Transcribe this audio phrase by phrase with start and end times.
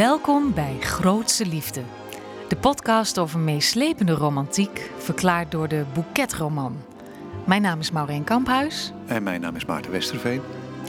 [0.00, 1.82] Welkom bij Grootse Liefde.
[2.48, 6.76] De podcast over meeslepende romantiek, verklaard door de Boeketroman.
[7.46, 8.92] Mijn naam is Maureen Kamphuis.
[9.06, 10.40] En mijn naam is Maarten Westerveen.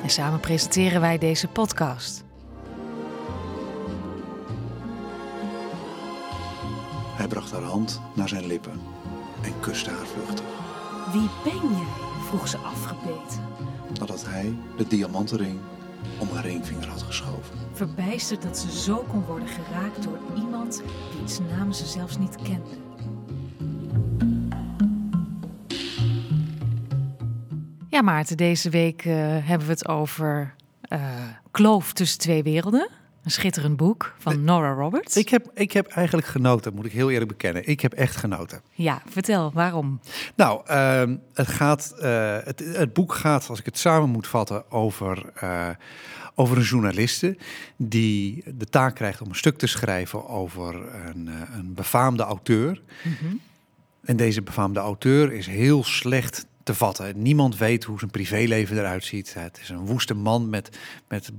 [0.03, 2.23] En samen presenteren wij deze podcast.
[7.15, 8.81] Hij bracht haar hand naar zijn lippen
[9.41, 10.45] en kuste haar vluchtig.
[11.11, 11.87] Wie ben jij?
[12.27, 13.41] vroeg ze afgebeten.
[13.99, 15.59] Nadat hij de diamantenring
[16.17, 17.57] om haar ringvinger had geschoven.
[17.87, 20.83] Verbijsterd dat ze zo kon worden geraakt door iemand
[21.15, 22.69] wiens naam ze zelfs niet kende.
[27.89, 30.55] Ja, Maarten, deze week uh, hebben we het over
[30.93, 30.99] uh,
[31.51, 32.89] Kloof tussen twee werelden.
[33.23, 35.17] Een schitterend boek van Nora Roberts.
[35.17, 37.67] Ik heb, ik heb eigenlijk genoten, moet ik heel eerlijk bekennen.
[37.67, 38.61] Ik heb echt genoten.
[38.71, 39.99] Ja, vertel, waarom?
[40.35, 44.71] Nou, uh, het, gaat, uh, het, het, boek gaat, als ik het samen moet vatten,
[44.71, 45.69] over, uh,
[46.35, 47.37] over een journaliste
[47.77, 50.75] die de taak krijgt om een stuk te schrijven over
[51.05, 52.81] een, een befaamde auteur.
[53.03, 53.39] Mm -hmm.
[54.01, 57.21] En deze befaamde auteur is heel slecht te vatten.
[57.21, 59.33] Niemand weet hoe zijn privéleven eruit ziet.
[59.33, 61.31] Het is een woeste man met, met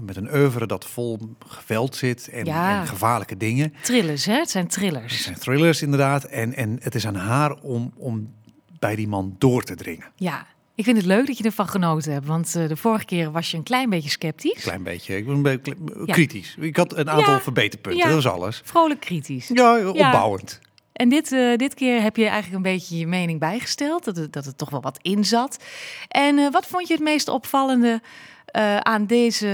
[0.00, 2.80] met een oeuvre dat vol geweld zit en, ja.
[2.80, 3.74] en, gevaarlijke dingen.
[3.82, 4.34] Thrillers, hè?
[4.34, 5.12] Het zijn thrillers.
[5.12, 6.24] Het zijn thrillers, inderdaad.
[6.24, 8.34] En, en het is aan haar om, om
[8.78, 10.06] bij die man door te dringen.
[10.16, 12.26] Ja, ik vind het leuk dat je ervan genoten hebt.
[12.26, 14.54] Want uh, de vorige keer was je een klein beetje sceptisch.
[14.54, 15.16] Een klein beetje.
[15.16, 15.74] Ik ben een beetje
[16.04, 16.12] ja.
[16.12, 16.56] kritisch.
[16.60, 17.40] Ik had een aantal ja.
[17.40, 18.60] verbeterpunten, dat was alles.
[18.64, 19.48] Vrolijk kritisch.
[19.52, 20.60] Ja, opbouwend.
[20.92, 24.04] En dit, uh, dit keer heb je eigenlijk een beetje je mening bijgesteld.
[24.04, 25.64] Dat het, dat het toch wel wat in zat.
[26.08, 28.00] En uh, wat vond je het meest opvallende
[28.56, 29.48] uh, aan, deze,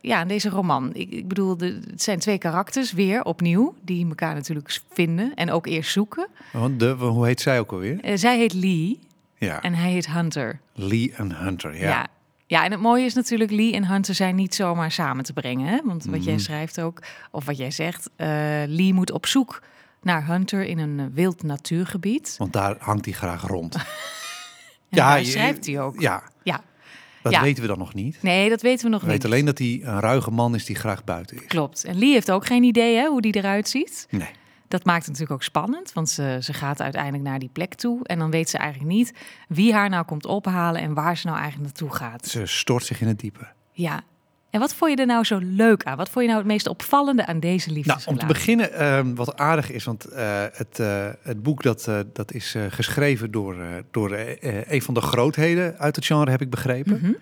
[0.00, 0.90] ja, aan deze roman.
[0.94, 5.50] Ik, ik bedoel, de, het zijn twee karakters, weer opnieuw, die elkaar natuurlijk vinden en
[5.50, 6.28] ook eerst zoeken.
[6.52, 8.04] Want de, hoe heet zij ook alweer?
[8.04, 8.98] Uh, zij heet Lee
[9.38, 9.62] ja.
[9.62, 10.60] en hij heet Hunter.
[10.72, 11.88] Lee en Hunter, ja.
[11.88, 12.06] ja.
[12.46, 15.66] Ja, en het mooie is natuurlijk, Lee en Hunter zijn niet zomaar samen te brengen.
[15.66, 15.80] Hè?
[15.84, 16.24] Want wat mm.
[16.24, 18.26] jij schrijft ook, of wat jij zegt, uh,
[18.66, 19.62] Lee moet op zoek
[20.02, 22.34] naar Hunter in een wild natuurgebied.
[22.38, 23.74] Want daar hangt hij graag rond.
[24.88, 26.00] ja, daar schrijft hij ook.
[26.00, 26.22] Ja.
[26.42, 26.60] ja.
[27.22, 27.42] Dat ja.
[27.42, 28.18] weten we dan nog niet.
[28.22, 29.22] Nee, dat weten we nog we niet.
[29.22, 31.46] We weten alleen dat hij een ruige man is die graag buiten is.
[31.46, 31.84] Klopt.
[31.84, 34.06] En Lee heeft ook geen idee hè, hoe die eruit ziet.
[34.10, 34.28] Nee.
[34.68, 38.04] Dat maakt het natuurlijk ook spannend, want ze, ze gaat uiteindelijk naar die plek toe.
[38.04, 39.12] En dan weet ze eigenlijk niet
[39.48, 42.26] wie haar nou komt ophalen en waar ze nou eigenlijk naartoe gaat.
[42.26, 43.48] Ze stort zich in het diepe.
[43.72, 44.02] Ja.
[44.50, 45.96] En wat vond je er nou zo leuk aan?
[45.96, 48.12] Wat vond je nou het meest opvallende aan deze liefdesrelatie?
[48.12, 48.70] Nou, om te beginnen,
[49.08, 53.56] uh, wat aardig is, want uh, het, uh, het boek dat, dat is geschreven door,
[53.90, 54.16] door
[54.68, 56.92] een van de grootheden uit het genre, heb ik begrepen.
[56.92, 57.16] Mm -hmm.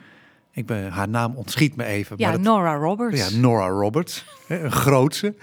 [0.53, 2.17] Ik ben, haar naam ontschiet me even.
[2.19, 3.31] Ja, maar Nora Roberts.
[3.31, 4.25] Ja, Nora Roberts.
[4.49, 5.35] een grootse.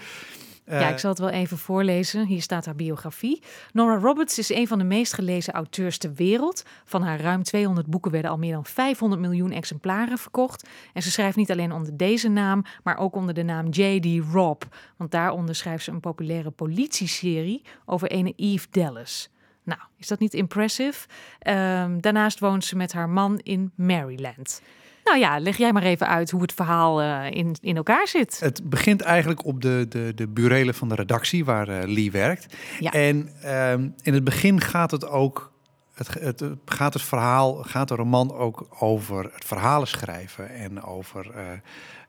[0.65, 2.25] Uh, ja, ik zal het wel even voorlezen.
[2.25, 3.41] Hier staat haar biografie.
[3.73, 6.63] Nora Roberts is een van de meest gelezen auteurs ter wereld.
[6.85, 10.67] Van haar ruim 200 boeken werden al meer dan 500 miljoen exemplaren verkocht.
[10.93, 14.33] En ze schrijft niet alleen onder deze naam, maar ook onder de naam J.D.
[14.33, 14.63] Robb.
[14.97, 19.29] Want daaronder schrijft ze een populaire politieserie over ene Eve Dallas.
[19.63, 21.07] Nou, is dat niet impressive?
[21.47, 24.61] Um, daarnaast woont ze met haar man in Maryland.
[25.05, 28.39] Nou ja, leg jij maar even uit hoe het verhaal uh, in, in elkaar zit.
[28.39, 32.55] Het begint eigenlijk op de, de, de burelen van de redactie waar uh, Lee werkt.
[32.79, 32.91] Ja.
[32.91, 35.53] En um, in het begin gaat het ook.
[35.93, 41.25] Het, het, gaat het verhaal, gaat de roman ook over het verhalen schrijven en over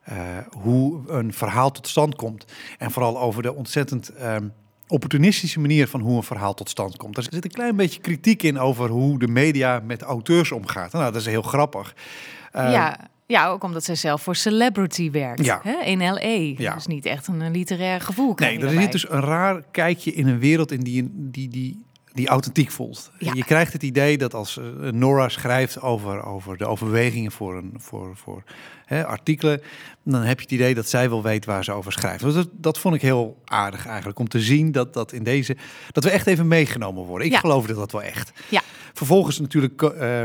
[0.09, 0.15] uh,
[0.49, 2.45] hoe een verhaal tot stand komt.
[2.77, 4.53] En vooral over de ontzettend um,
[4.87, 7.17] opportunistische manier van hoe een verhaal tot stand komt.
[7.17, 10.91] Er zit een klein beetje kritiek in over hoe de media met auteurs omgaat.
[10.91, 11.93] Nou, dat is heel grappig.
[12.55, 15.59] Uh, ja, ja, ook omdat zij zelf voor Celebrity werkt ja.
[15.63, 16.53] hè, in L.A.
[16.63, 16.73] Ja.
[16.73, 18.33] Dus niet echt een literair gevoel.
[18.35, 22.27] Nee, er zit dus een raar kijkje in een wereld in die, die, die, die
[22.27, 23.11] authentiek voelt.
[23.19, 23.31] Ja.
[23.33, 27.73] Je krijgt het idee dat als uh, Nora schrijft over, over de overwegingen voor, een,
[27.77, 28.43] voor, voor
[28.85, 29.61] hè, artikelen,
[30.03, 32.23] dan heb je het idee dat zij wel weet waar ze over schrijft.
[32.23, 35.57] Dus dat, dat vond ik heel aardig eigenlijk, om te zien dat, dat in deze,
[35.91, 37.27] dat we echt even meegenomen worden.
[37.27, 37.39] Ik Ja.
[37.39, 38.31] geloofde dat wel echt.
[38.49, 38.61] Ja.
[38.93, 40.23] Vervolgens natuurlijk uh,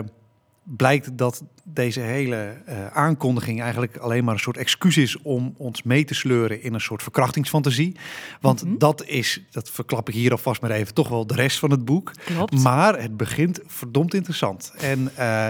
[0.65, 5.83] blijkt dat deze hele uh, aankondiging eigenlijk alleen maar een soort excuus is om ons
[5.83, 7.97] mee te sleuren in een soort verkrachtingsfantasie.
[8.41, 8.65] Want Mhm.
[8.65, 8.79] mm -hmm.
[8.79, 11.85] dat is, dat verklap ik hier alvast maar even, toch wel de rest van het
[11.85, 12.13] boek.
[12.25, 12.63] Klopt.
[12.63, 14.73] Maar het begint verdomd interessant.
[14.81, 15.47] En uh,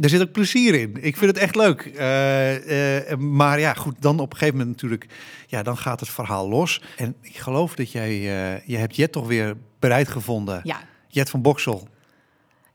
[0.00, 0.96] er zit ook plezier in.
[1.00, 1.84] Ik vind het echt leuk.
[1.84, 5.06] Uh, maar ja, goed, dan op een gegeven moment natuurlijk,
[5.46, 6.82] ja, dan gaat het verhaal los.
[6.96, 8.20] En ik geloof dat jij,
[8.64, 10.60] je hebt Jet toch weer bereid gevonden.
[10.62, 10.80] Ja.
[11.08, 11.88] Jet van Boksel.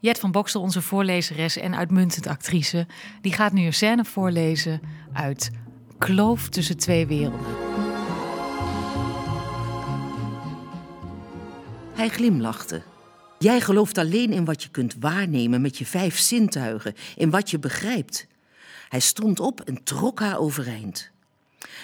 [0.02, 2.88] Jet van Boksel, onze voorlezeres en uitmuntend actrice,
[3.22, 4.82] die gaat nu een scène voorlezen
[5.14, 5.52] uit
[5.98, 7.56] Kloof tussen twee werelden.
[11.94, 12.82] Hij glimlachte.
[13.40, 17.60] Jij gelooft alleen in wat je kunt waarnemen met je vijf zintuigen, in wat je
[17.60, 18.28] begrijpt.
[18.90, 21.10] Hij stond op en trok haar overeind.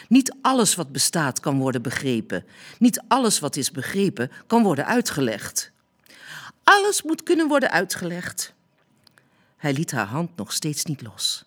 [0.08, 2.46] Niet alles wat bestaat kan worden begrepen.
[2.80, 5.74] Niet alles wat is begrepen kan worden uitgelegd.
[6.66, 8.54] Alles moet kunnen worden uitgelegd.
[9.58, 11.46] Hij liet haar hand nog steeds niet los.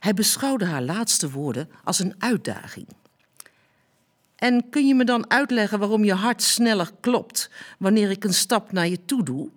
[0.00, 2.86] Hij beschouwde haar laatste woorden als een uitdaging.
[4.36, 8.72] En kun je me dan uitleggen waarom je hart sneller klopt wanneer ik een stap
[8.72, 9.50] naar je toe doe?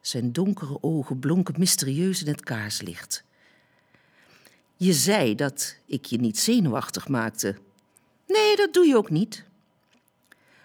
[0.00, 3.24] Zijn donkere ogen blonken mysterieus in het kaarslicht.
[4.76, 7.56] Je zei dat ik je niet zenuwachtig maakte.
[8.26, 9.44] Nee, dat doe je ook niet.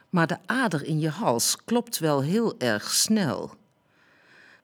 [0.09, 3.57] Maar de ader in je hals klopt wel heel erg snel.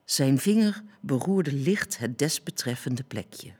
[0.04, 3.52] Zijn vinger beroerde licht het desbetreffende plekje.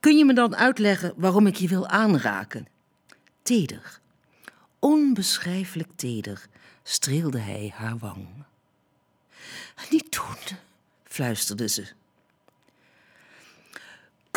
[0.00, 2.68] Kun je me dan uitleggen waarom ik je wil aanraken?
[3.42, 4.00] Teder,
[4.78, 6.46] onbeschrijfelijk teder,
[6.82, 8.28] streelde hij haar wang.
[9.90, 10.58] Niet doen,
[11.04, 11.97] fluisterde ze.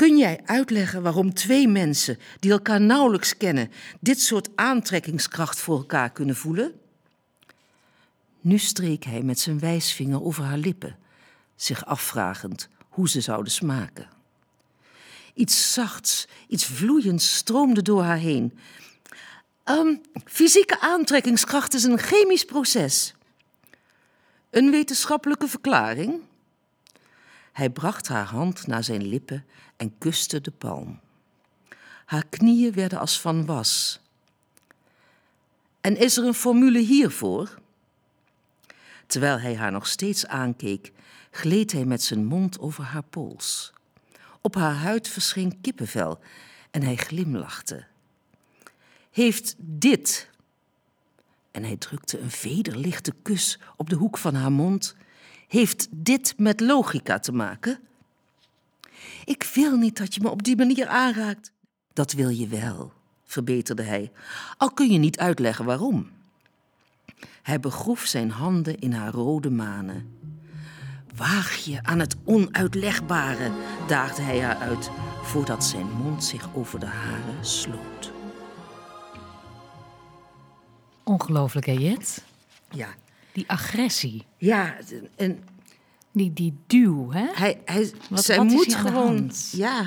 [0.02, 6.12] Kun jij uitleggen waarom twee mensen die elkaar nauwelijks kennen dit soort aantrekkingskracht voor elkaar
[6.12, 6.80] kunnen voelen?
[8.40, 10.98] Nu streek hij met zijn wijsvinger over haar lippen,
[11.56, 14.10] zich afvragend hoe ze zouden smaken.
[15.34, 18.58] Iets zachts, iets vloeiends stroomde door haar heen.
[19.66, 23.14] Um, fysieke aantrekkingskracht is een chemisch proces.
[24.50, 26.22] Een wetenschappelijke verklaring?
[27.52, 29.46] Hij bracht haar hand naar zijn lippen
[29.82, 31.00] en kuste de palm.
[32.06, 34.00] Haar knieën werden als van was.
[35.82, 37.60] En is er een formule hiervoor?
[39.08, 40.92] Terwijl hij haar nog steeds aankeek,
[41.32, 43.74] gleed hij met zijn mond over haar pols.
[44.42, 46.20] Op haar huid verscheen kippenvel
[46.72, 47.86] en hij glimlachte.
[49.12, 50.30] Heeft dit,
[51.52, 54.96] en hij drukte een vederlichte kus op de hoek van haar mond,
[55.48, 57.80] heeft dit met logica te maken?
[59.26, 61.52] Ik wil niet dat je me op die manier aanraakt.
[61.94, 62.94] Dat wil je wel,
[63.26, 64.12] verbeterde hij,
[64.58, 66.10] al kun je niet uitleggen waarom.
[67.42, 70.20] Hij begroef zijn handen in haar rode manen.
[71.16, 73.52] Waag je aan het onuitlegbare,
[73.88, 74.90] daagde hij haar uit,
[75.24, 78.12] voordat zijn mond zich over de haren sloot.
[81.04, 82.24] Ongelooflijk, hè, Jet?
[82.70, 82.88] Ja,
[83.32, 84.76] Die agressie, ja,
[85.16, 85.44] en
[86.12, 87.26] die, die duw, hè?
[87.34, 88.94] hij, hij, Wat- zij wat is moet gewoon.
[88.94, 89.50] hand?
[89.56, 89.80] Ja,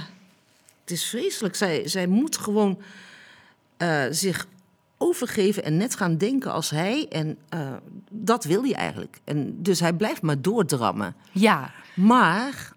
[0.81, 1.55] het is vreselijk.
[1.57, 2.79] Zij, zij moet gewoon
[3.77, 4.47] eh, zich
[4.99, 7.09] overgeven en net gaan denken als hij.
[7.09, 7.73] En eh,
[8.11, 9.21] dat wil hij eigenlijk.
[9.25, 11.15] En dus hij blijft maar doordrammen.
[11.33, 12.73] Ja, Maar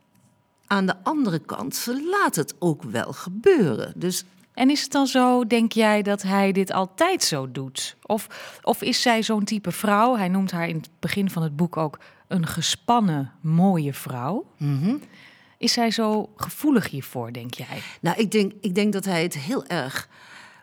[0.68, 3.94] aan de andere kant, ze laat het ook wel gebeuren.
[3.96, 4.24] Dus
[4.58, 7.96] En is het dan zo, denk jij, dat hij dit altijd zo doet?
[8.06, 8.28] Of,
[8.64, 10.16] of is zij zo'n type vrouw?
[10.16, 14.46] Hij noemt haar in het begin van het boek ook een gespannen, mooie vrouw.
[14.58, 14.96] mhm.
[15.58, 17.82] Is zij zo gevoelig hiervoor, denk jij?
[18.02, 20.10] nou, ik denk, ik denk dat hij het heel erg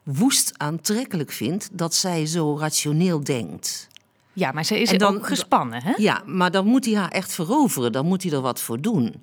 [0.03, 3.89] woest aantrekkelijk vindt dat zij zo rationeel denkt.
[4.33, 5.93] Ja, maar zij is En dan- ook gespannen, hè?
[5.97, 7.93] Ja, maar dan moet hij haar echt veroveren.
[7.93, 9.15] Dan moet hij er wat voor doen.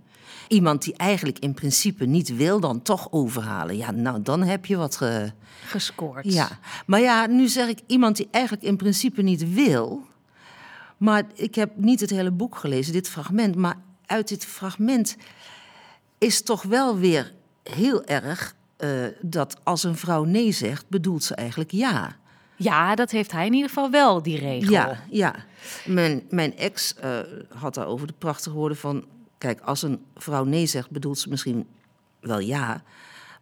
[0.52, 3.78] Iemand die eigenlijk in principe niet wil, dan toch overhalen.
[3.78, 4.96] Ja, nou, dan heb je wat.
[4.96, 5.32] Ge...
[5.66, 6.34] Gescoord.
[6.34, 6.50] Ja,
[6.86, 10.08] maar ja, nu zeg ik iemand die eigenlijk in principe niet wil.
[10.98, 13.56] Maar ik heb niet het hele boek gelezen, dit fragment.
[13.56, 15.18] Maar uit dit fragment
[16.18, 18.90] is toch wel weer heel erg eh,
[19.22, 22.16] dat als een vrouw nee zegt, bedoelt ze eigenlijk ja.
[22.56, 24.72] Ja, dat heeft hij in ieder geval wel, die regel.
[24.72, 25.36] Ja, ja.
[25.86, 29.06] Mijn, mijn ex eh, had daarover de prachtige woorden van...
[29.42, 31.68] Kijk, als een vrouw nee zegt, bedoelt ze misschien
[32.20, 32.84] wel ja.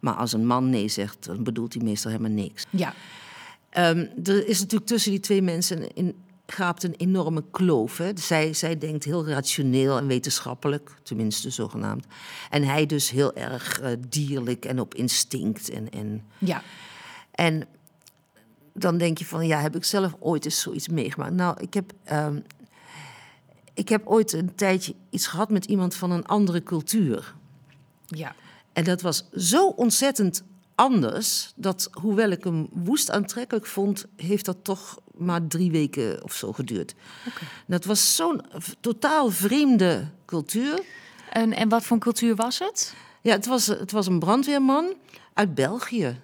[0.00, 2.66] Maar als een man nee zegt, dan bedoelt hij meestal helemaal niks.
[2.70, 2.94] Ja.
[3.70, 6.14] Ehm, er is natuurlijk tussen die twee mensen in,
[6.46, 7.98] gaapt een enorme kloof.
[7.98, 8.10] Hè?
[8.14, 12.06] Zij, zij denkt heel rationeel en wetenschappelijk, tenminste zogenaamd.
[12.50, 15.70] En hij dus heel erg eh, dierlijk en op instinct.
[15.70, 16.62] En, en, ja.
[17.30, 17.66] en
[18.72, 21.34] dan denk je van, ja, heb ik zelf ooit eens zoiets meegemaakt?
[21.34, 22.38] Nou, ik heb, ehm,
[23.74, 27.34] ik heb ooit een tijdje iets gehad met iemand van een andere cultuur.
[28.06, 28.34] Ja.
[28.72, 30.42] En dat was zo ontzettend
[30.74, 36.32] anders, dat hoewel ik hem woest aantrekkelijk vond, heeft dat toch maar drie weken of
[36.32, 36.94] zo geduurd.
[37.66, 38.42] Dat was zo'n
[38.80, 40.82] totaal vreemde cultuur.
[41.30, 42.94] En, en wat voor cultuur was het?
[43.20, 44.94] Ja, het was, het was een brandweerman
[45.34, 46.20] uit België.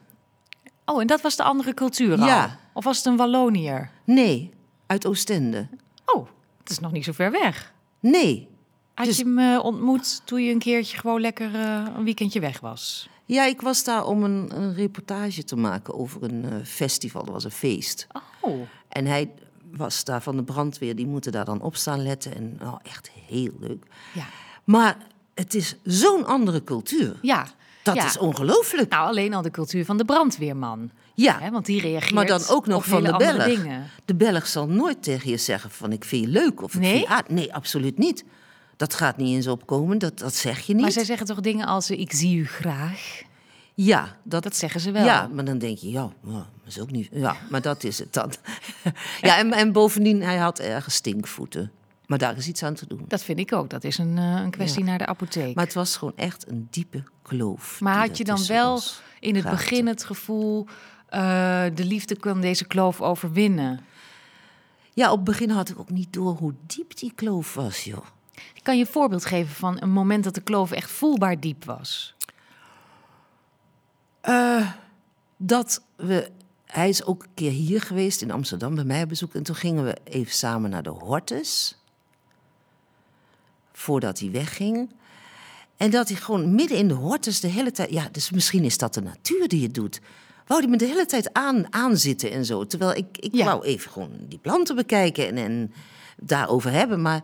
[0.84, 2.26] Oh, en dat was de andere cultuur al?
[2.26, 2.58] Ja.
[2.72, 3.90] Of was het een Walloniër?
[4.04, 4.50] Nee,
[4.86, 5.68] uit Oostende.
[6.04, 6.28] Oh,
[6.68, 7.72] het is nog niet zo ver weg.
[8.00, 8.48] Nee.
[8.94, 12.40] Had Dus- je hem eh, ontmoet toen je een keertje gewoon lekker eh, een weekendje
[12.40, 13.08] weg was?
[13.24, 17.24] Ja, ik was daar om een, een reportage te maken over een eh, festival.
[17.24, 18.06] Dat was een feest.
[18.40, 19.30] Oh, En hij
[19.72, 22.34] was daar van de brandweer, die moeten daar dan op staan letten.
[22.34, 23.84] En oh, echt heel leuk.
[24.14, 24.24] ja.
[24.64, 24.96] Maar
[25.34, 27.18] het is zo'n andere cultuur.
[27.22, 27.46] Ja,
[27.86, 28.04] Dat Ja.
[28.06, 28.90] is ongelooflijk.
[28.90, 30.90] Nou, alleen al de cultuur van de brandweerman.
[31.14, 33.44] Ja, want die reageert maar dan ook nog van de Belg.
[33.44, 33.86] dingen.
[34.04, 36.90] De Belg zal nooit tegen je zeggen van ik vind je leuk of ik Nee?
[36.92, 38.24] vind je aard- Nee, absoluut niet.
[38.76, 40.82] Dat gaat niet eens opkomen, dat, dat zeg je niet.
[40.82, 43.22] Maar zij zeggen toch dingen als eh, ik zie u graag?
[43.74, 45.04] Ja, dat, Dat zeggen ze wel.
[45.04, 47.08] Ja, maar dan denk je, ja, dat is ook niet.
[47.12, 48.32] Ja, maar dat is het dan.
[49.20, 51.70] ja, en, en bovendien, hij had ergens stinkvoeten.
[52.06, 53.04] Maar daar is iets aan te doen.
[53.08, 53.70] Dat vind ik ook.
[53.70, 54.86] Dat is een, eh, een kwestie Ja.
[54.88, 55.54] naar de apotheek.
[55.54, 57.80] Maar het was gewoon echt een diepe kloof.
[57.80, 58.80] Maar had je dan wel
[59.20, 60.66] in het begin het gevoel...
[61.06, 63.80] eh, de liefde kan deze kloof overwinnen?
[64.92, 68.04] Ja, op het begin had ik ook niet door hoe diep die kloof was, joh.
[68.54, 71.64] Ik kan je een voorbeeld geven van een moment dat de kloof echt voelbaar diep
[71.64, 72.14] was.
[75.36, 76.30] Dat we...
[76.66, 79.34] Hij is ook een keer hier geweest in Amsterdam bij mij op bezoek.
[79.34, 81.78] En toen gingen we even samen naar de Hortus.
[83.78, 84.90] Voordat hij wegging.
[85.76, 87.90] En dat hij gewoon midden in de Hortus de hele tijd...
[87.90, 90.00] Ja, dus misschien is dat de natuur die het doet.
[90.46, 92.66] Wou hij me de hele tijd aan, aanzitten en zo.
[92.66, 93.44] Terwijl ik, ik Ja.
[93.44, 95.72] wou even gewoon die planten bekijken en, en
[96.16, 97.02] daarover hebben.
[97.02, 97.22] Maar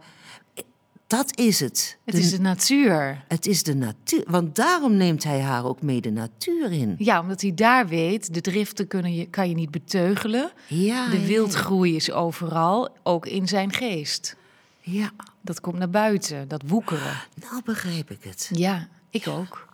[1.07, 1.99] dat is het.
[2.05, 3.25] Het De- is de natuur.
[3.29, 4.25] het is de natuur.
[4.27, 6.95] Want daarom neemt hij haar ook mee de natuur in.
[6.99, 10.53] Ja, omdat hij daar weet, de driften kunnen je, kan je niet beteugelen.
[10.67, 14.37] Ja, De ja, wildgroei is overal, ook in zijn geest.
[14.81, 15.11] Ja,
[15.43, 17.17] Dat komt naar buiten, dat woekeren.
[17.35, 18.51] nou begrijp ik het.
[18.53, 19.69] Ja, ik ook.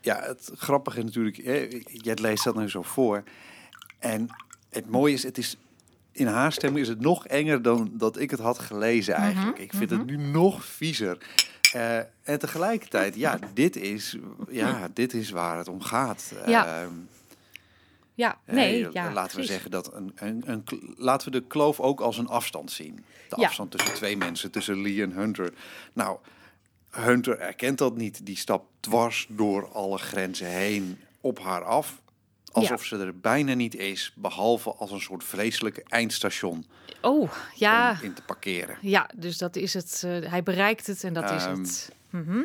[0.00, 3.22] Ja, het grappige natuurlijk, hè, jij leest dat nu zo voor.
[3.98, 4.28] En
[4.70, 5.56] het mooie is, het is
[6.12, 9.58] in haar stem is het nog enger dan dat ik het had gelezen eigenlijk.
[9.58, 11.18] Ik vind het nu nog viezer.
[11.72, 14.16] Eh, en tegelijkertijd, ja, dit is,
[14.50, 16.32] ja, dit is waar het om gaat.
[16.46, 16.66] Ja.
[16.66, 16.92] Ehm,
[18.18, 19.22] Ja, nee, laten ja.
[19.22, 19.46] we precies.
[19.50, 20.64] zeggen dat een, een, een,
[20.96, 23.04] laten we de kloof ook als een afstand zien.
[23.28, 23.46] De Ja.
[23.46, 25.52] afstand tussen twee mensen, tussen Lee en Hunter.
[25.92, 26.18] Nou,
[26.90, 28.26] Hunter erkent dat niet.
[28.26, 32.00] Die stapt dwars door alle grenzen heen op haar af.
[32.52, 36.66] Alsof ze er bijna niet is, behalve als een soort vreselijke eindstation
[37.02, 37.90] Oh, ja.
[37.90, 38.78] om in te parkeren.
[38.80, 40.02] Ja, dus dat is het.
[40.04, 41.92] eh, hij bereikt het en dat is Ehm, het.
[42.10, 42.42] Mhm.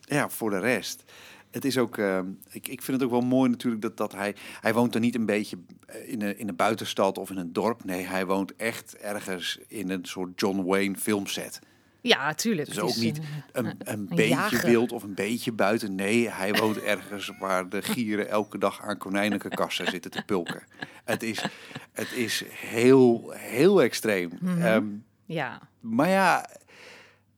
[0.00, 1.04] Ja, voor de rest.
[1.50, 2.18] Het is ook, eh,
[2.50, 5.14] ik, ik vind het ook wel mooi natuurlijk dat, dat hij, hij woont er niet
[5.14, 7.84] een beetje eh, in een, in een buitenstad of in een dorp.
[7.84, 11.60] Nee, hij woont echt ergens in een soort John Wayne filmset.
[12.00, 12.68] Ja, tuurlijk.
[12.68, 13.20] Dus ook niet
[13.52, 14.66] een, een, een beetje jager.
[14.66, 15.94] wild of een beetje buiten.
[15.94, 20.62] Nee, hij woont ergens waar de gieren elke dag aan konijnenkarkassen zitten te pulken.
[21.04, 21.44] Het is,
[21.92, 24.30] het is heel, heel extreem.
[24.40, 24.62] Mhm.
[24.62, 24.86] Ehm,
[25.24, 25.60] ja.
[25.80, 26.48] maar ja,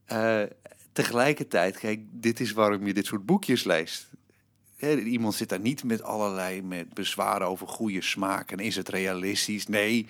[0.04, 0.42] eh,
[0.92, 4.08] tegelijkertijd, kijk, dit is waarom je dit soort boekjes leest.
[5.04, 9.66] Iemand zit daar niet met allerlei met bezwaren over goede smaak en is het realistisch.
[9.66, 10.06] Nee,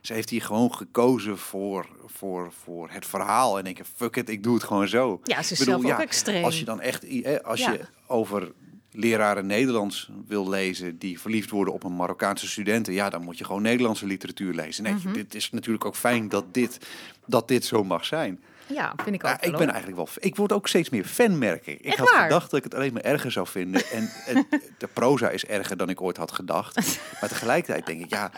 [0.00, 3.58] ze heeft hier gewoon gekozen voor, voor, voor het verhaal.
[3.58, 5.20] En ik denk, fuck it, ik doe het gewoon zo.
[5.24, 6.44] Ja, ze is bedoel, zelf ook extreem.
[6.44, 7.04] Als je dan echt,
[7.44, 7.72] als Ja.
[7.72, 8.52] je over
[8.92, 13.44] leraren Nederlands wil lezen die verliefd worden op een Marokkaanse studenten, ja, dan moet je
[13.44, 14.82] gewoon Nederlandse literatuur lezen.
[14.82, 15.12] Nee, Mhm.
[15.12, 16.78] dit is natuurlijk ook fijn dat dit,
[17.26, 18.40] dat dit zo mag zijn.
[18.74, 19.40] Ja, vind ik ook.
[19.40, 20.08] Wel, ik ben eigenlijk wel.
[20.18, 21.78] Ik word ook steeds meer fan, merk ik.
[21.78, 22.22] Ik Echt had waar?
[22.22, 23.82] gedacht dat ik het alleen maar erger zou vinden.
[23.90, 24.10] En
[24.78, 27.00] de proza is erger dan ik ooit had gedacht.
[27.20, 28.30] Maar tegelijkertijd denk ik, ja,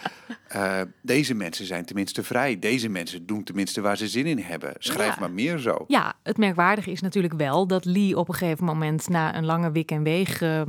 [0.48, 2.58] eh, deze mensen zijn tenminste vrij.
[2.58, 4.74] Deze mensen doen tenminste waar ze zin in hebben.
[4.78, 5.20] Schrijf Ja.
[5.20, 5.84] maar meer zo.
[5.86, 9.70] Ja, het merkwaardige is natuurlijk wel dat Lee op een gegeven moment na een lange
[9.72, 10.62] wik en weeg eh,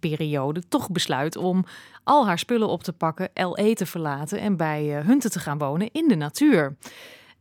[0.00, 1.64] periode toch besluit om
[2.04, 5.58] al haar spullen op te pakken, LE te verlaten en bij eh, Hunten te gaan
[5.58, 6.76] wonen in de natuur.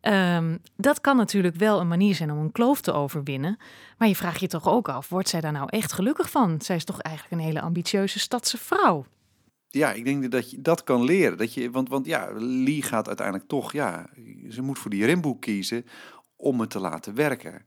[0.04, 3.58] Ehm, dat kan natuurlijk wel een manier zijn om een kloof te overwinnen.
[3.98, 6.62] Maar je vraagt je toch ook af, wordt zij daar nou echt gelukkig van?
[6.62, 9.06] Zij is toch eigenlijk een hele ambitieuze stadse vrouw?
[9.70, 11.38] Ja, ik denk dat je dat kan leren.
[11.38, 14.10] Dat je, want, want ja, Lee gaat uiteindelijk toch, ja,
[14.50, 15.86] ze moet voor die remboek kiezen
[16.36, 17.66] om het te laten werken.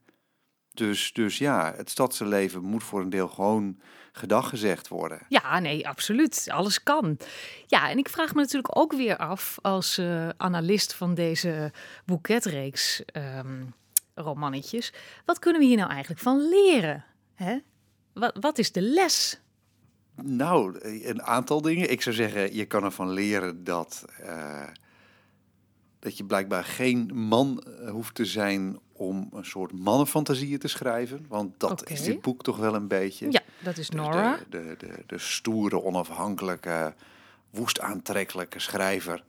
[0.77, 3.81] Dus, dus ja, het stadse leven moet voor een deel gewoon
[4.13, 5.21] gedag gezegd worden.
[5.29, 6.47] Ja, nee, absoluut.
[6.51, 7.19] Alles kan.
[7.67, 11.73] Ja, en ik vraag me natuurlijk ook weer af als eh, analist van deze
[12.05, 13.65] boeketreeks ehm,
[14.15, 14.93] romannetjes.
[15.25, 17.05] Wat kunnen we hier nou eigenlijk van leren?
[17.35, 17.59] Hè?
[18.13, 19.41] Wat, wat is de les?
[20.23, 21.91] Nou, een aantal dingen.
[21.91, 24.69] Ik zou zeggen, je kan ervan leren dat, eh,
[25.99, 31.27] dat je blijkbaar geen man eh, hoeft te zijn om een soort mannenfantasieën te schrijven.
[31.29, 33.31] Want dat is dit boek toch wel een beetje.
[33.31, 34.39] Ja, dat is Dus Nora.
[34.51, 36.95] De, de, de, de stoere, onafhankelijke,
[37.51, 39.25] woest aantrekkelijke schrijver.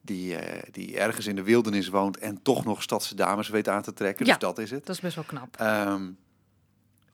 [0.00, 3.82] Die, eh, die ergens in de wildernis woont en toch nog stadse dames weet aan
[3.82, 4.26] te trekken.
[4.26, 4.32] Ja.
[4.32, 4.86] Dus dat is het.
[4.86, 5.56] Dat is best wel knap.
[5.56, 6.10] Ehm,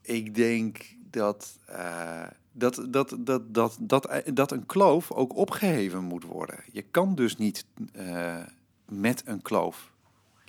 [0.01, 6.23] ik denk dat, eh, dat, dat, dat, dat, dat, dat een kloof ook opgeheven moet
[6.23, 6.63] worden.
[6.71, 8.37] Je kan dus niet eh,
[8.85, 9.91] met een kloof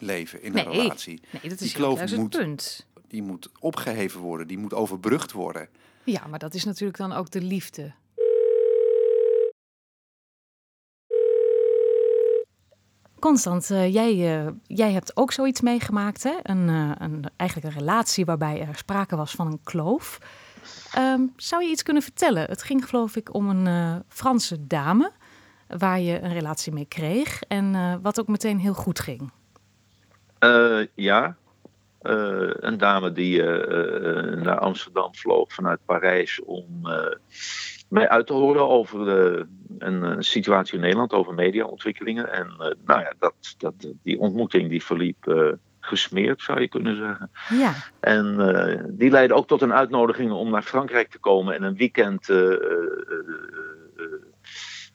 [0.00, 1.20] leven in een relatie.
[1.30, 2.86] Nee, dat die is kloof juist moet- punt.
[3.08, 5.68] die moet opgeheven worden, die moet overbrugd worden.
[6.04, 7.92] Ja, maar dat is natuurlijk dan ook de liefde.
[13.18, 16.36] Constant, uh, jij, uh, jij hebt ook zoiets meegemaakt, hè?
[16.42, 20.18] Een, uh, een, eigenlijk een relatie waarbij er sprake was van een kloof.
[20.98, 22.44] Um, zou je iets kunnen vertellen?
[22.44, 25.12] Het ging geloof ik om een Franse dame
[25.78, 29.30] waar je een relatie mee kreeg en wat ook meteen heel goed ging.
[30.94, 31.36] Ja,
[32.00, 33.42] een dame die
[34.36, 36.66] naar Amsterdam vloog vanuit Parijs om
[37.88, 39.46] mij uit te horen over de,
[39.78, 42.32] een, een, situatie in Nederland, over mediaontwikkelingen.
[42.32, 47.30] En nou ja, dat, dat, die ontmoeting die verliep gesmeerd, zou je kunnen zeggen.
[47.48, 47.74] Ja.
[48.00, 48.36] En
[48.98, 52.26] die leidde ook tot een uitnodiging om naar Frankrijk te komen en een weekend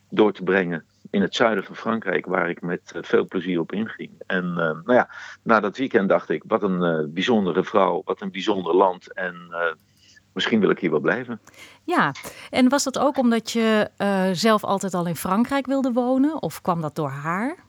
[0.09, 4.11] door te brengen in het zuiden van Frankrijk, waar ik met veel plezier op inging.
[4.27, 5.09] En nou ja,
[5.43, 9.13] na dat weekend dacht ik, wat een bijzondere vrouw, wat een bijzonder land.
[9.13, 9.55] En
[10.33, 11.39] misschien wil ik hier wel blijven.
[11.83, 12.11] Ja,
[12.49, 13.89] en was dat ook omdat je
[14.31, 16.41] zelf altijd al in Frankrijk wilde wonen?
[16.41, 17.63] Of kwam dat door haar?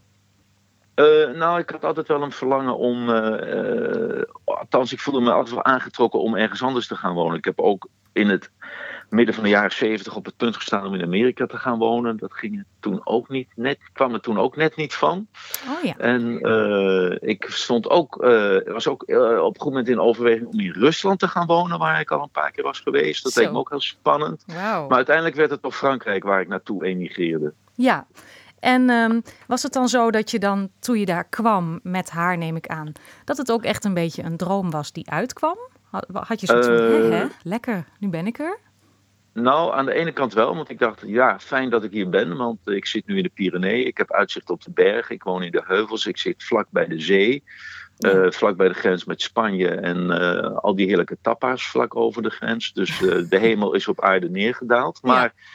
[1.34, 3.08] Nou, ik had altijd wel een verlangen om.
[4.44, 7.38] Althans, ik voelde me altijd wel aangetrokken om ergens anders te gaan wonen.
[7.38, 8.50] Ik heb ook in het
[9.08, 12.16] midden van de jaren zeventig op het punt gestaan om in Amerika te gaan wonen.
[12.16, 15.26] Dat ging toen ook niet net, kwam er toen ook net niet van.
[15.68, 15.96] Oh ja.
[15.96, 20.46] En uh, ik stond ook, uh, was ook uh, op een goed moment in overweging
[20.46, 23.24] om in Rusland te gaan wonen, waar ik al een paar keer was geweest.
[23.24, 24.44] Dat leek me ook heel spannend.
[24.46, 24.88] Wow.
[24.88, 27.52] Maar uiteindelijk werd het toch Frankrijk waar ik naartoe emigreerde.
[27.74, 28.06] Ja.
[28.60, 32.38] En um, was het dan zo dat je dan, toen je daar kwam met haar,
[32.38, 32.92] neem ik aan,
[33.24, 35.58] dat het ook echt een beetje een droom was die uitkwam?
[36.12, 38.58] Had je zoiets van, hé, hè, lekker, nu ben ik er?
[39.42, 42.36] Nou, aan de ene kant wel, want ik dacht, ja, fijn dat ik hier ben,
[42.36, 45.42] want ik zit nu in de Pyreneeën, ik heb uitzicht op de bergen, ik woon
[45.42, 47.42] in de heuvels, ik zit vlak bij de zee,
[47.98, 52.22] uh, vlak bij de grens met Spanje en uh, al die heerlijke tapa's vlak over
[52.22, 52.72] de grens.
[52.72, 55.02] Dus uh, de hemel is op aarde neergedaald.
[55.02, 55.54] Maar ja.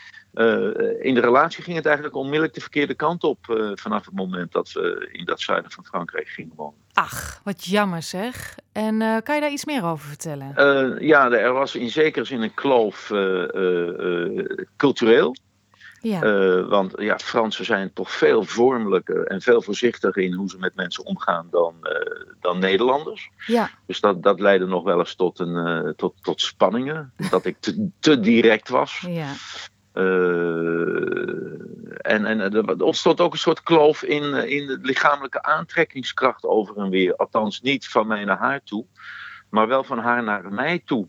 [1.01, 3.37] In de relatie ging het eigenlijk onmiddellijk de verkeerde kant op
[3.75, 6.79] vanaf het moment dat we in dat zuiden van Frankrijk gingen wonen.
[6.93, 8.55] Ach, wat jammer zeg.
[8.71, 11.05] En uh, kan je daar iets meer over vertellen?
[11.05, 13.11] ja, er was in zekere zin een kloof
[14.77, 15.35] cultureel.
[16.01, 16.19] Ja.
[16.65, 21.05] want ja, Fransen zijn toch veel vormelijker en veel voorzichtiger in hoe ze met mensen
[21.05, 21.75] omgaan dan,
[22.39, 23.29] dan Nederlanders.
[23.45, 23.69] Ja.
[23.85, 27.13] Dus dat, dat leidde nog wel eens tot, een, tot, tot spanningen.
[27.29, 29.05] dat ik te, te direct was.
[29.07, 29.33] Ja.
[29.93, 31.59] Uh,
[32.01, 36.89] en, en er ontstond ook een soort kloof in, in de lichamelijke aantrekkingskracht over en
[36.89, 37.15] weer.
[37.15, 38.85] Althans, niet van mij naar haar toe,
[39.49, 41.07] maar wel van haar naar mij toe.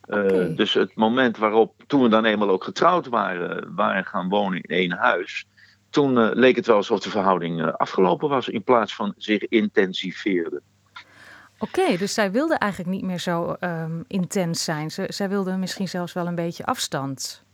[0.00, 0.48] Okay.
[0.48, 4.60] Uh, dus het moment waarop, toen we dan eenmaal ook getrouwd waren, waren gaan wonen
[4.60, 5.46] in één huis.
[5.90, 10.62] Toen uh, leek het wel alsof de verhouding afgelopen was, in plaats van zich intensiveerde.
[11.58, 14.90] Oké, okay, dus zij wilde eigenlijk niet meer zo um, intens zijn.
[14.90, 17.46] Ze, zij wilde misschien zelfs wel een beetje afstand.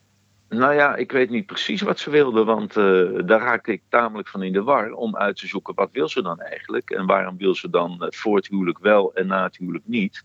[0.49, 4.29] Nou ja, ik weet niet precies wat ze wilde, want uh, daar raakte ik tamelijk
[4.29, 7.37] van in de war om uit te zoeken wat wil ze dan eigenlijk en waarom
[7.37, 10.25] wil ze dan uh, voor het huwelijk wel en na het huwelijk niet.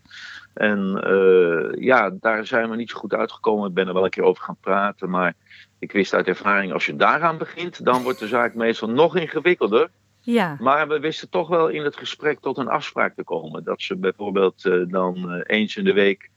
[0.54, 3.68] En uh, ja, daar zijn we niet zo goed uitgekomen.
[3.68, 5.34] Ik ben er wel een keer over gaan praten, maar
[5.78, 9.90] ik wist uit ervaring als je daaraan begint, dan wordt de zaak meestal nog ingewikkelder.
[10.20, 10.56] Ja.
[10.60, 13.64] Maar we wisten toch wel in het gesprek tot een afspraak te komen.
[13.64, 16.30] Dat ze bijvoorbeeld dan eens in de week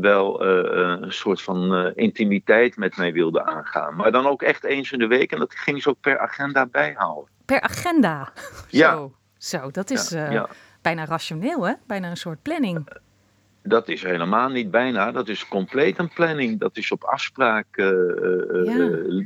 [0.00, 3.96] wel uh, een soort van uh, intimiteit met mij wilde aangaan.
[3.96, 5.32] Maar dan ook echt eens in de week.
[5.32, 7.32] En dat ging ze ook per agenda bijhouden.
[7.44, 8.32] Per agenda?
[8.68, 8.92] Ja.
[8.92, 10.48] Zo, Zo dat is ja, ja.
[10.82, 11.72] bijna rationeel, hè?
[11.86, 12.88] Bijna een soort planning.
[13.66, 15.12] Dat is helemaal niet bijna.
[15.12, 16.60] Dat is compleet een planning.
[16.60, 17.84] Dat is op afspraak ja.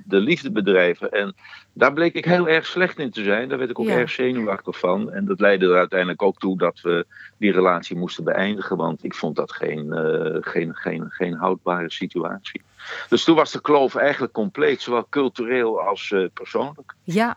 [0.04, 1.10] de liefde bedrijven.
[1.10, 1.34] En
[1.72, 3.48] daar bleek ik heel erg slecht in te zijn.
[3.48, 3.96] Daar werd ik ook Ja.
[3.96, 5.12] erg zenuwachtig van.
[5.12, 8.76] En dat leidde er uiteindelijk ook toe dat we die relatie moesten beëindigen.
[8.76, 12.62] Want ik vond dat geen, eh, geen, geen, geen houdbare situatie.
[13.08, 14.82] Dus toen was de kloof eigenlijk compleet.
[14.82, 16.94] Zowel cultureel als eh, persoonlijk.
[17.02, 17.36] Ja.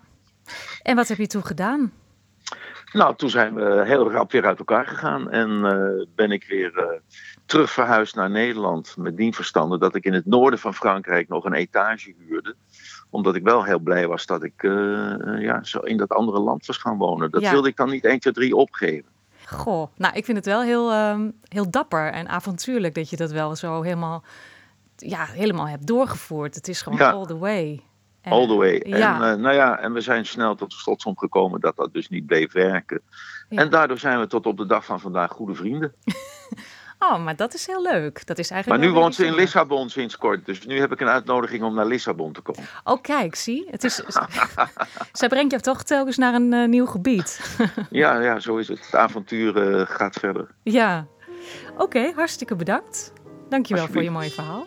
[0.83, 1.91] En wat heb je toen gedaan?
[2.93, 5.29] Nou, toen zijn we heel rap weer uit elkaar gegaan.
[5.29, 6.85] En eh, ben ik weer eh,
[7.45, 8.95] terug verhuisd naar Nederland.
[8.97, 12.55] Met dien verstande dat ik in het noorden van Frankrijk nog een etage huurde.
[13.09, 14.71] Omdat ik wel heel blij was dat ik eh,
[15.39, 17.31] ja, zo in dat andere land was gaan wonen.
[17.31, 17.51] Dat Ja.
[17.51, 19.09] wilde ik dan niet 1, 2, 3 opgeven.
[19.45, 23.31] Goh, nou, ik vind het wel heel, ehm, heel dapper en avontuurlijk dat je dat
[23.31, 24.23] wel zo helemaal,
[24.95, 26.55] ja, helemaal hebt doorgevoerd.
[26.55, 27.11] Het is gewoon Ja.
[27.11, 27.81] all the way.
[28.23, 28.81] All the way.
[28.85, 29.21] Ja.
[29.21, 32.09] En, uh, nou ja, en we zijn snel tot de slotsom gekomen dat dat dus
[32.09, 33.01] niet bleef werken.
[33.49, 33.57] Ja.
[33.57, 35.93] En daardoor zijn we tot op de dag van vandaag goede vrienden.
[37.03, 38.25] Oh, maar dat is heel leuk.
[38.25, 39.33] Dat is Maar eigenlijk nu wel woont ze in.
[39.33, 40.45] Lissabon sinds kort.
[40.45, 42.63] Dus nu heb ik een uitnodiging om naar Lissabon te komen.
[42.83, 43.67] Oh, kijk, zie.
[43.71, 43.95] Het is,
[45.11, 47.39] zij brengt jou toch telkens naar een eh, nieuw gebied.
[47.89, 48.85] Ja, ja, zo is het.
[48.85, 50.47] Het avontuur uh, gaat verder.
[50.63, 51.07] ja.
[51.77, 53.13] Oké, hartstikke bedankt.
[53.49, 54.65] Dankjewel voor je mooie verhaal.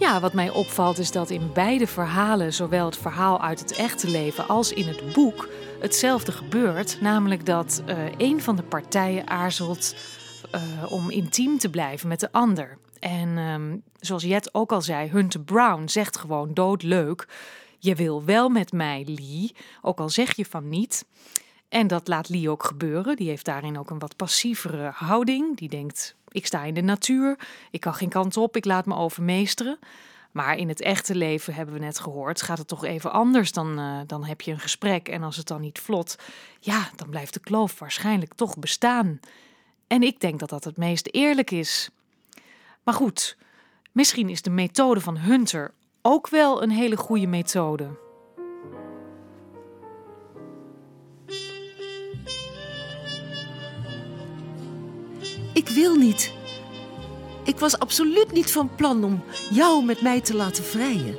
[0.00, 4.10] Ja, wat mij opvalt is dat in beide verhalen, zowel het verhaal uit het echte
[4.10, 5.48] leven als in het boek,
[5.80, 7.00] hetzelfde gebeurt.
[7.00, 9.94] Namelijk dat uh, een van de partijen aarzelt
[10.54, 12.78] uh, om intiem te blijven met de ander.
[12.98, 17.28] En um, zoals Jet ook al zei, Hunter Brown zegt gewoon doodleuk:
[17.78, 21.04] Je wil wel met mij, Lee, ook al zeg je van niet.
[21.68, 23.16] En dat laat Lee ook gebeuren.
[23.16, 25.56] Die heeft daarin ook een wat passievere houding.
[25.56, 27.38] Die denkt: ik sta in de natuur,
[27.70, 29.78] ik kan geen kant op, ik laat me overmeesteren.
[30.30, 33.52] Maar in het echte leven, hebben we net gehoord, gaat het toch even anders.
[33.52, 36.16] Dan, uh, dan heb je een gesprek en als het dan niet vlot,
[36.60, 39.20] ja, dan blijft de kloof waarschijnlijk toch bestaan.
[39.86, 41.90] En ik denk dat dat het meest eerlijk is.
[42.82, 43.36] Maar goed,
[43.92, 47.88] misschien is de methode van Hunter ook wel een hele goede methode.
[55.60, 56.32] Ik wil niet.
[57.44, 61.16] Ik was absoluut niet van plan om jou met mij te laten vrijen.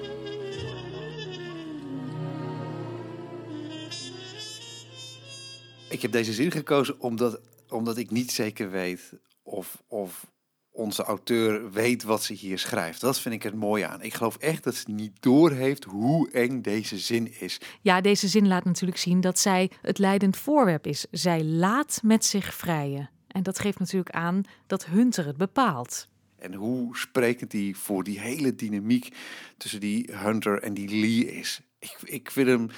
[5.90, 10.32] Ik heb deze zin gekozen omdat, omdat ik niet zeker weet of, of
[10.72, 13.02] onze auteur weet wat ze hier schrijft.
[13.02, 14.02] Dat vind ik het mooie aan.
[14.02, 17.58] Ik geloof echt dat ze niet doorheeft hoe eng deze zin is.
[17.82, 21.06] Ja, deze zin laat natuurlijk zien dat zij het leidend voorwerp is.
[21.12, 23.10] Zij laat met zich vrijen.
[23.32, 26.10] En dat geeft natuurlijk aan dat Hunter het bepaalt.
[26.36, 29.16] En hoe sprekend die voor die hele dynamiek
[29.58, 31.62] tussen die Hunter en die Lee is.
[31.80, 32.70] Ik, ik, vind, hem,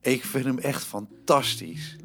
[0.00, 1.96] ik vind hem echt fantastisch.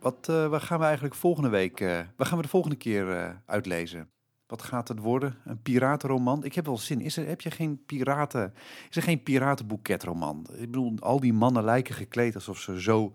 [0.00, 3.08] Wat, uh, waar gaan we eigenlijk volgende week, uh, waar gaan we de volgende keer
[3.08, 4.11] uh, uitlezen?
[4.52, 5.36] Wat gaat het worden?
[5.44, 6.44] Een piratenroman?
[6.44, 7.00] Ik heb wel zin.
[7.00, 8.54] Is er, heb je geen piraten?
[8.90, 10.46] Is er geen piratenboeketroman?
[10.52, 13.12] Ik bedoel, al die mannen lijken gekleed alsof ze zo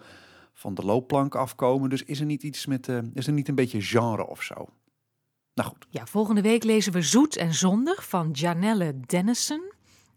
[0.53, 1.89] van de loopplank afkomen.
[1.89, 4.53] Dus is er niet iets met, uh, is er niet een beetje genre of zo?
[5.53, 5.85] Nou goed.
[5.89, 9.71] Ja, volgende week lezen we Zoet en Zondig van Janelle Dennison.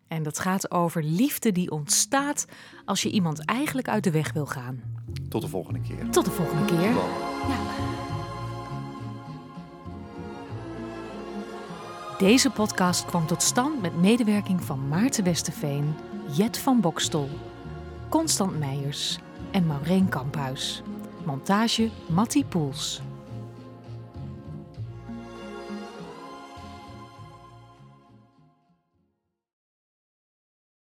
[0.08, 2.46] En dat gaat over liefde die ontstaat
[2.84, 4.82] als je iemand eigenlijk uit de weg wil gaan.
[5.28, 6.10] Tot de volgende keer.
[6.10, 6.80] Tot de volgende keer.
[6.80, 8.19] Ja.
[12.20, 15.94] Deze podcast kwam tot stand met medewerking van Maarten Westerveen,
[16.36, 17.28] Jet van Bokstol,
[18.08, 19.18] Constant Meijers
[19.50, 20.82] en Maureen Kamphuis.
[21.24, 23.00] Montage Mattie Poels.